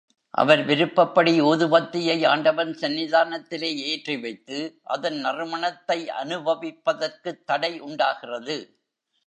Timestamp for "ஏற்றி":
3.75-4.17